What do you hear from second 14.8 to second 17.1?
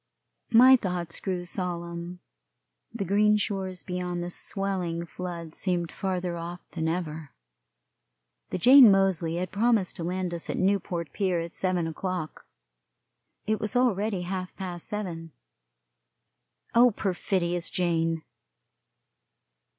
seven; oh,